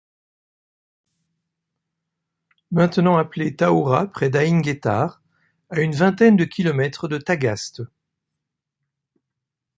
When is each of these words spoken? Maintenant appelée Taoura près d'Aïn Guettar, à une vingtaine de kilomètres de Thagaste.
Maintenant 2.71 3.17
appelée 3.17 3.55
Taoura 3.55 4.07
près 4.07 4.31
d'Aïn 4.31 4.59
Guettar, 4.61 5.21
à 5.69 5.79
une 5.79 5.93
vingtaine 5.93 6.35
de 6.35 6.43
kilomètres 6.45 7.07
de 7.07 7.19
Thagaste. 7.19 7.83